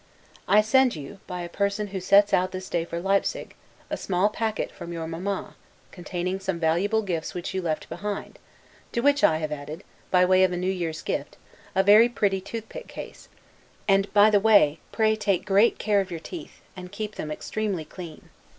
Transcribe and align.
I 0.47 0.61
send 0.61 0.95
you, 0.95 1.19
by 1.27 1.41
a 1.41 1.47
person 1.47 1.85
who 1.89 1.99
sets 1.99 2.33
out 2.33 2.51
this 2.53 2.69
day 2.69 2.85
for 2.85 2.99
Leipsig, 2.99 3.53
a 3.87 3.95
small 3.95 4.29
packet 4.29 4.71
from 4.71 4.91
your 4.91 5.05
Mamma, 5.07 5.53
containing 5.91 6.39
some 6.39 6.59
valuable 6.59 7.05
things 7.05 7.35
which 7.35 7.53
you 7.53 7.61
left 7.61 7.87
behind, 7.87 8.39
to 8.93 9.01
which 9.01 9.23
I 9.23 9.37
have 9.37 9.51
added, 9.51 9.83
by 10.09 10.25
way 10.25 10.43
of 10.43 10.49
new 10.49 10.71
year's 10.71 11.03
gift, 11.03 11.37
a 11.75 11.83
very 11.83 12.09
pretty 12.09 12.41
tooth 12.41 12.67
pick 12.67 12.87
case; 12.87 13.29
and, 13.87 14.11
by 14.11 14.31
the 14.31 14.39
way, 14.39 14.79
pray 14.91 15.15
take 15.15 15.45
great 15.45 15.77
care 15.77 16.01
of 16.01 16.09
your 16.09 16.19
teeth, 16.19 16.61
and 16.75 16.91
keep 16.91 17.13
them 17.13 17.29
extremely 17.29 17.85
clean. 17.85 18.29